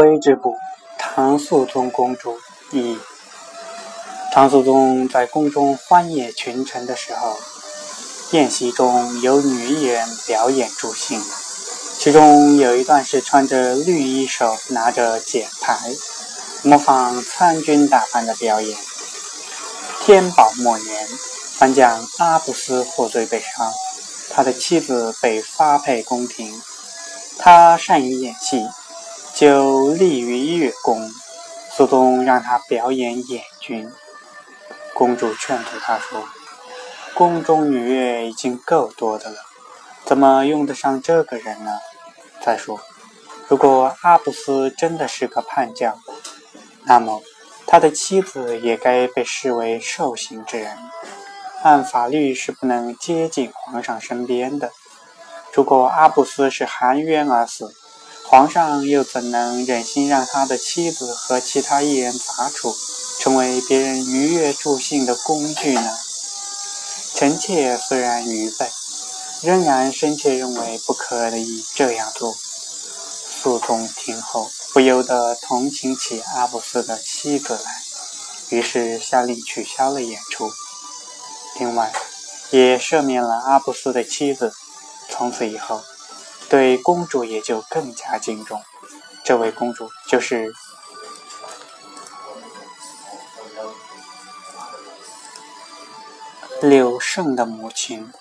[0.00, 0.56] 徽之部，
[0.98, 2.38] 唐肃宗公主
[2.72, 2.98] 一。
[4.32, 7.36] 唐肃宗在宫中欢宴群臣的时候，
[8.30, 11.20] 宴席中有女艺人表演助兴，
[11.98, 15.78] 其中有一段是穿着绿衣手拿着剪牌，
[16.62, 18.78] 模仿参军打扮的表演。
[20.00, 21.06] 天宝末年，
[21.58, 23.70] 藩将阿不思获罪被杀，
[24.30, 26.58] 他的妻子被发配宫廷，
[27.38, 28.66] 他善于演戏。
[29.40, 31.10] 就立于乐宫，
[31.74, 33.90] 苏东让他表演演军。
[34.92, 36.28] 公主劝阻他说
[37.16, 39.36] ：“宫中女乐已经够多的了，
[40.04, 41.78] 怎么用得上这个人呢？
[42.42, 42.82] 再说，
[43.48, 45.98] 如果阿布斯真的是个叛将，
[46.84, 47.22] 那么
[47.66, 50.76] 他的妻子也该被视为受刑之人，
[51.62, 54.70] 按法律是不能接近皇上身边的。
[55.54, 57.74] 如果阿布斯是含冤而死，”
[58.30, 62.76] 皇上又怎能忍心让他的妻子和其他艺人杂处，
[63.18, 65.98] 成为别人愉悦助兴的工具呢？
[67.12, 68.70] 臣妾虽然愚笨，
[69.42, 72.32] 仍然深切认为不可以这样做。
[73.42, 77.82] 肃宗听后不由得同情起阿布斯的妻子来，
[78.50, 80.48] 于是下令取消了演出。
[81.58, 81.92] 另外，
[82.50, 84.52] 也赦免了阿布斯的妻子。
[85.08, 85.82] 从此以后。
[86.50, 88.60] 对公主也就更加敬重。
[89.24, 90.52] 这位公主就是
[96.60, 98.12] 柳胜的母亲